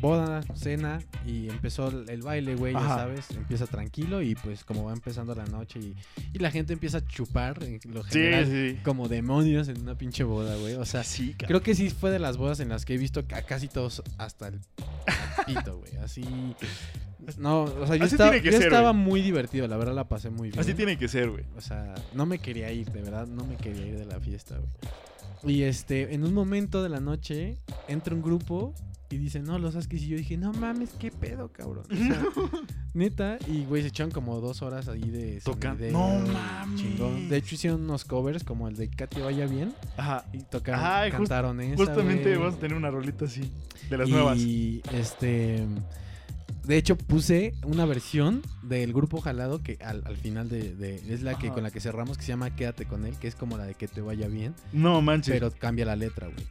[0.00, 3.30] boda, cena y empezó el, baile, güey, ya sabes.
[3.30, 5.94] Empieza tranquilo y pues como va empezando la noche y,
[6.32, 8.78] y la gente empieza a chupar en lo general sí.
[8.84, 10.74] como demonios en una pinche boda, güey.
[10.74, 13.20] O sea, Sí, creo que sí fue de las bodas en las que he visto
[13.20, 14.60] a casi todos hasta el
[15.46, 15.96] pito, güey.
[16.02, 16.24] Así.
[17.38, 20.50] No, o sea, yo, estaba, yo ser, estaba muy divertido, la verdad la pasé muy
[20.50, 20.60] bien.
[20.60, 21.44] Así tiene que ser, güey.
[21.56, 24.58] O sea, no me quería ir, de verdad, no me quería ir de la fiesta,
[24.58, 25.54] güey.
[25.54, 28.74] Y este, en un momento de la noche, entra un grupo
[29.10, 30.02] y dice, no, los Askis.
[30.02, 31.84] Y yo dije, no mames, qué pedo, cabrón.
[31.90, 32.22] O sea,
[32.94, 36.80] neta, y güey, se echaron como dos horas ahí de Tocan- sonideo No y mames.
[36.80, 37.28] chingón.
[37.28, 39.72] De hecho, hicieron unos covers como el de Katy Vaya Bien.
[39.96, 40.24] Ajá.
[40.32, 42.36] Y tocaron, Ay, just- cantaron esa, Justamente güey.
[42.36, 43.50] vamos a tener una rolita así.
[43.88, 44.38] De las y, nuevas.
[44.92, 45.64] este.
[46.64, 51.22] De hecho, puse una versión del grupo Jalado que al, al final de, de- es
[51.22, 51.54] la que Ajá.
[51.54, 53.74] con la que cerramos que se llama Quédate con él, que es como la de
[53.74, 55.32] que te vaya bien, No manches.
[55.32, 56.46] pero cambia la letra, güey.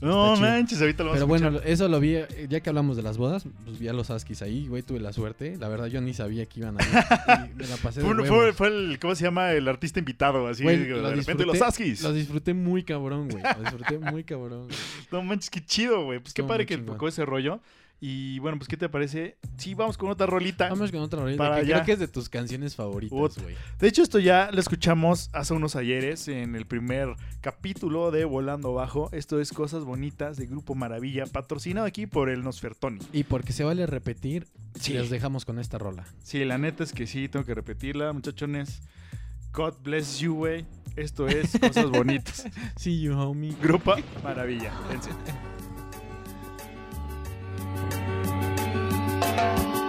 [0.00, 2.96] No manches, ahorita lo vamos Pero a bueno, eso lo vi, eh, ya que hablamos
[2.96, 5.56] de las bodas, pues vi a los Askis ahí, güey, tuve la suerte.
[5.58, 7.54] La verdad, yo ni sabía que iban a ir.
[7.56, 9.52] me la pasé de Fue, fue, fue el, ¿cómo se llama?
[9.52, 12.02] El artista invitado, así, Güey, de repente, los Askis.
[12.02, 13.42] Los disfruté muy cabrón, güey.
[13.42, 14.64] Lo disfruté muy cabrón.
[14.64, 14.76] güey.
[15.12, 16.20] No manches, qué chido, güey.
[16.20, 16.94] Pues qué padre que chingón.
[16.94, 17.60] tocó ese rollo.
[18.02, 19.36] Y bueno, pues, ¿qué te parece?
[19.58, 20.70] Sí, vamos con otra rolita.
[20.70, 23.54] Vamos con otra rolita Para que creo que es de tus canciones favoritas, güey.
[23.78, 28.72] De hecho, esto ya lo escuchamos hace unos ayeres en el primer capítulo de Volando
[28.72, 29.10] Bajo.
[29.12, 33.00] Esto es Cosas Bonitas de Grupo Maravilla, patrocinado aquí por el Nosfertoni.
[33.12, 34.46] Y porque se vale repetir,
[34.80, 34.94] Sí.
[34.94, 36.06] los dejamos con esta rola.
[36.22, 38.80] Sí, la neta es que sí, tengo que repetirla, muchachones.
[39.52, 40.64] God bless you, güey.
[40.96, 42.46] Esto es Cosas Bonitas.
[42.76, 43.54] See you, homie.
[43.60, 43.94] Grupo
[44.24, 44.72] Maravilla.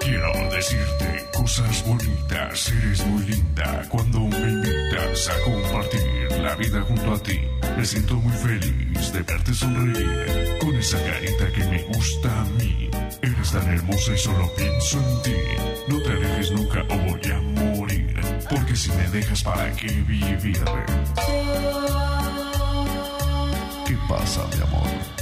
[0.02, 7.14] Quiero decirte cosas bonitas, eres muy linda cuando me invitas a compartir la vida junto
[7.14, 7.40] a ti.
[7.78, 12.90] Me siento muy feliz de verte sonreír con esa carita que me gusta a mí.
[13.22, 15.36] Eres tan hermosa y solo pienso en ti.
[15.88, 18.20] No te alejes nunca o voy a morir,
[18.50, 20.64] porque si me dejas para qué vivir.
[23.86, 25.21] ¿Qué pasa, mi amor?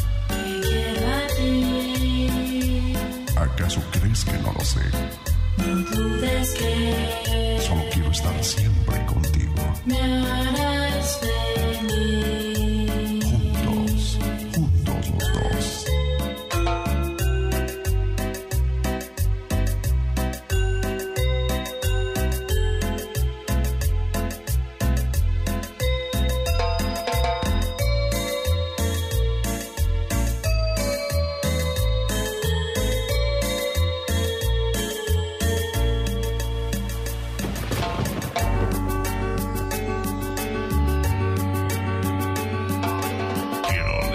[3.53, 4.81] ¿Acaso crees que no lo sé?
[7.61, 9.55] Solo quiero estar siempre contigo.
[9.85, 11.19] Juntos,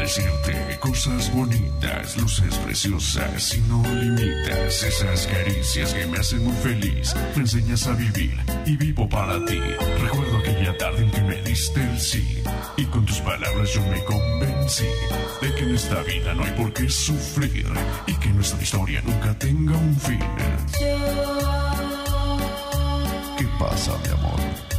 [0.05, 7.15] decirte cosas bonitas, luces preciosas y no limitas esas caricias que me hacen muy feliz.
[7.35, 9.59] Me enseñas a vivir y vivo para ti.
[10.03, 12.43] Recuerdo aquella tarde en que me diste el sí
[12.77, 14.85] y con tus palabras yo me convencí
[15.41, 17.67] de que en esta vida no hay por qué sufrir
[18.07, 20.21] y que nuestra historia nunca tenga un fin.
[23.39, 24.74] ¿Qué pasa, mi amor?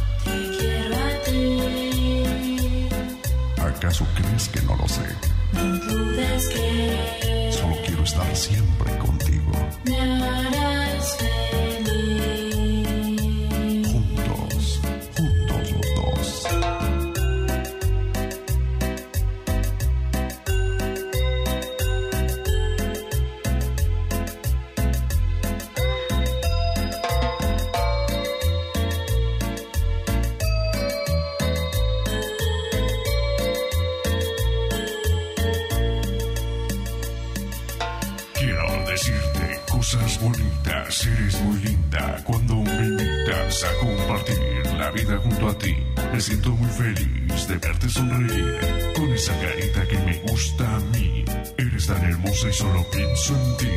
[3.86, 5.00] ¿Acaso crees que no lo sé?
[7.52, 9.52] Solo quiero estar siempre contigo.
[52.56, 53.68] Solo pienso en ti.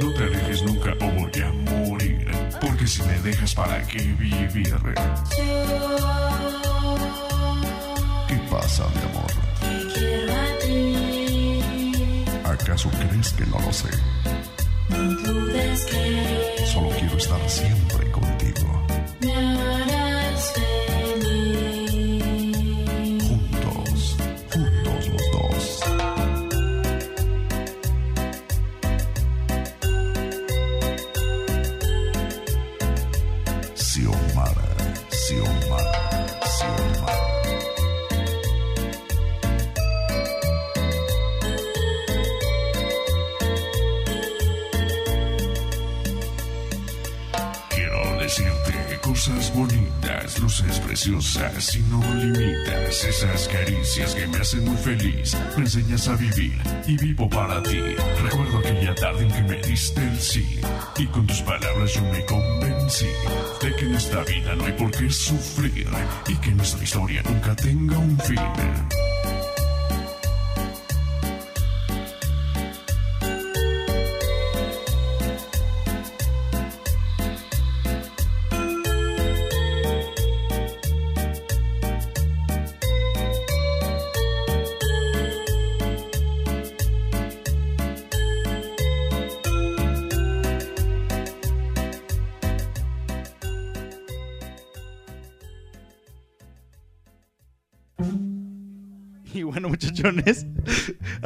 [0.00, 2.30] No te alejes nunca o voy a morir,
[2.60, 4.74] porque si me dejas para qué vivir.
[8.28, 9.32] ¿Qué pasa, mi amor?
[12.44, 13.90] ¿Acaso crees que no lo sé?
[51.06, 55.36] Luces preciosas y no limitas esas caricias que me hacen muy feliz.
[55.56, 57.78] Me enseñas a vivir y vivo para ti.
[58.22, 60.60] Recuerdo aquella tarde en que me diste el sí
[60.98, 63.06] y con tus palabras yo me convencí
[63.62, 65.86] de que en esta vida no hay por qué sufrir
[66.28, 69.01] y que nuestra historia nunca tenga un fin.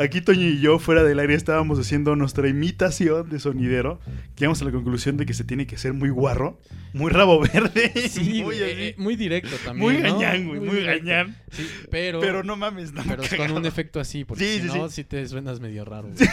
[0.06, 4.00] Aquí Toño y yo fuera del aire estábamos haciendo nuestra imitación de sonidero.
[4.36, 6.58] Llegamos a la conclusión de que se tiene que ser muy guarro,
[6.92, 9.78] muy rabo verde, Sí, muy, así, eh, muy directo también.
[9.92, 10.18] muy ¿no?
[10.18, 11.36] gañán, güey, muy, gañán.
[11.50, 12.20] Sí, pero.
[12.20, 15.04] Pero no mames, no Pero con un efecto así, porque Sí, si no, sí.
[15.04, 16.08] te suenas medio raro.
[16.08, 16.28] güey.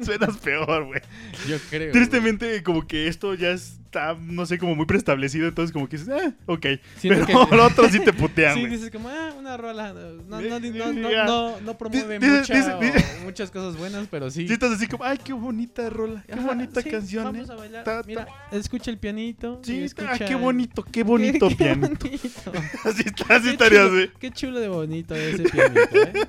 [0.04, 1.00] Suenas peor, güey.
[1.48, 1.92] Yo creo.
[1.92, 3.50] Tristemente, como que esto ya
[3.90, 6.66] está, no sé, como muy preestablecido, entonces como que dices, ah, ok.
[6.96, 9.92] Siento Pero que- lo otro sí te putean, Sí, dices como, ah, una rola.
[9.92, 12.78] No, no, no, no, no, no promueve Dice- mucha-
[13.24, 14.46] muchas cosas buenas, pero sí.
[14.46, 17.24] Sí, estás así como, ay, qué bonita rola, qué Ajá, bonita sí, canción.
[17.24, 17.52] Vamos eh.
[17.52, 17.84] a bailar.
[17.84, 18.06] Ta, ta.
[18.06, 19.60] Mira, escucha el pianito.
[19.64, 22.06] Sí, y ah, escucha qué el- bonito, qué bonito Qué pianito.
[22.06, 22.52] bonito.
[22.84, 24.10] Así está, así Qué estaría chulo- así.
[24.20, 26.28] Qué chulo de bonito ese pianito, ¿eh?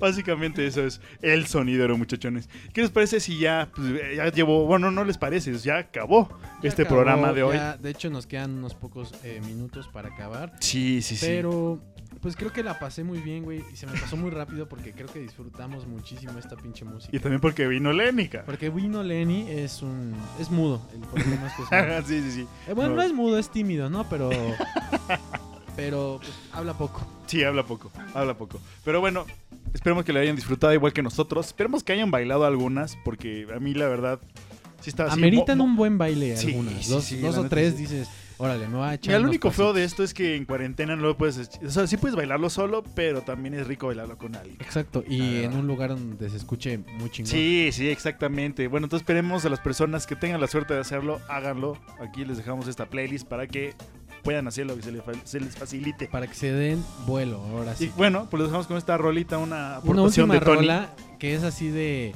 [0.00, 2.48] Básicamente eso es el sonidero, muchachones.
[2.72, 6.21] ¿Qué les parece si ya, pues, ya llevó, bueno, no les parece, ya acabó
[6.62, 7.56] Ya este acabó, programa de hoy?
[7.56, 10.52] ya, de hecho, nos quedan unos pocos eh, minutos para acabar.
[10.60, 11.26] Sí, sí, sí.
[11.26, 11.80] Pero,
[12.20, 13.64] pues creo que la pasé muy bien, güey.
[13.72, 17.16] Y se me pasó muy rápido porque creo que disfrutamos muchísimo esta pinche música.
[17.16, 18.44] Y también porque vino Lénica.
[18.46, 20.14] Porque Vino Lenny es un.
[20.38, 20.80] es mudo.
[20.94, 22.02] El problema es que es mudo.
[22.06, 22.46] sí, sí, sí.
[22.68, 22.96] Eh, bueno, No.
[22.96, 23.02] no.
[23.02, 24.08] es mudo, es tímido, ¿no?
[24.08, 24.30] Pero.
[25.76, 27.00] pero pues, habla poco.
[27.26, 28.60] Sí, habla poco, habla poco.
[28.84, 29.24] Pero bueno,
[29.72, 31.46] esperemos que le hayan disfrutado igual que nosotros.
[31.46, 34.20] Esperemos que hayan bailado algunas, porque a mí la verdad
[34.82, 35.14] sí está así.
[35.18, 36.84] Ameritan un buen baile Sí, algunas.
[36.84, 37.80] sí, dos sí, dos la o neta tres sí.
[37.82, 38.08] dices,
[38.38, 39.08] órale, me voy a echar.
[39.08, 39.76] Mira, lo unos único feo pasitos".
[39.76, 41.50] de esto es que en cuarentena no lo puedes...
[41.64, 44.56] O sea, sí puedes bailarlo solo, pero también es rico bailarlo con alguien.
[44.60, 47.30] Exacto, y en un lugar donde se escuche muy chingón.
[47.30, 48.66] Sí, sí, exactamente.
[48.68, 51.78] Bueno, entonces esperemos a las personas que tengan la suerte de hacerlo, háganlo.
[52.00, 53.74] Aquí les dejamos esta playlist para que
[54.24, 56.06] puedan hacerlo y se les, fa- se les facilite.
[56.06, 57.86] Para que se den vuelo, ahora sí.
[57.86, 60.56] Y bueno, pues les dejamos con esta rolita, una Una aportación última de Tony.
[60.58, 62.12] rola que es así de.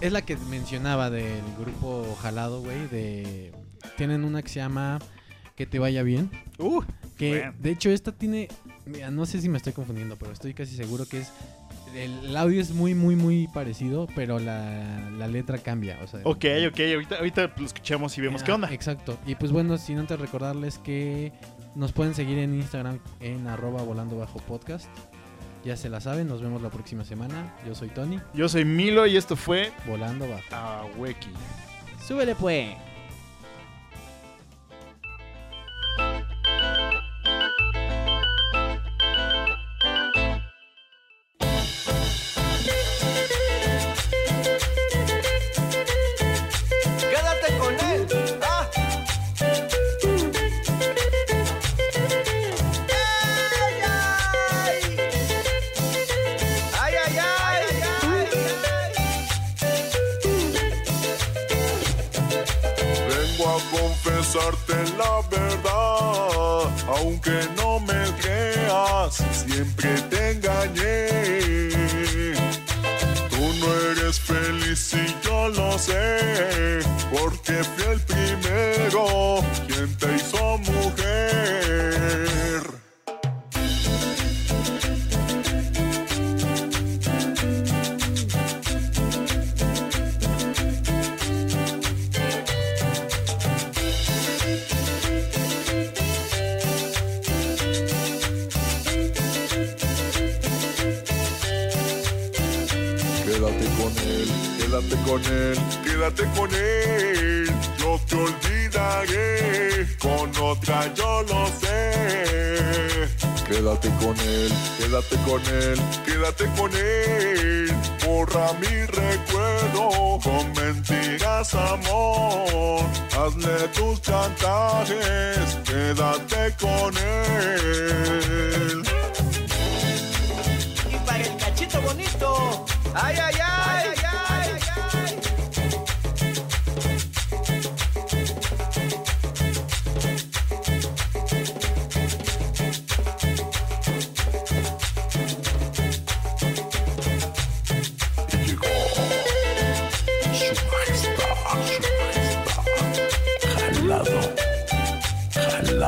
[0.00, 2.86] Es la que mencionaba del grupo Jalado, güey.
[2.88, 3.52] De.
[3.96, 4.98] Tienen una que se llama
[5.56, 6.30] Que te vaya bien.
[6.58, 6.82] Uh,
[7.18, 7.54] que bueno.
[7.58, 8.48] de hecho esta tiene.
[8.86, 11.30] Mira, no sé si me estoy confundiendo, pero estoy casi seguro que es.
[11.94, 15.98] El, el audio es muy, muy, muy parecido, pero la, la letra cambia.
[16.02, 18.72] O sea, Ok, ok, ahorita, ahorita lo escuchamos y vemos qué Ah, onda.
[18.72, 19.18] Exacto.
[19.26, 21.32] Y pues bueno, sin antes recordarles que
[21.74, 24.86] nos pueden seguir en Instagram en arroba volando bajo podcast.
[25.64, 27.54] Ya se la saben, nos vemos la próxima semana.
[27.66, 28.18] Yo soy Tony.
[28.32, 30.42] Yo soy Milo y esto fue Volando bajo.
[30.52, 31.30] a Weki.
[32.06, 32.74] Súbele pues.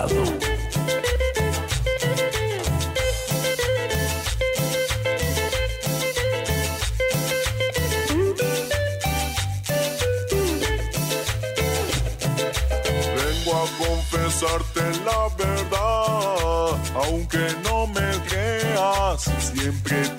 [0.02, 0.18] Vengo
[13.54, 20.11] a confesarte la verdad, aunque no me creas, siempre